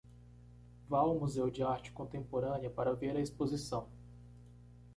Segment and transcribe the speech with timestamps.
[0.89, 3.87] Vá ao Museu de Arte Contemporânea para ver a exposição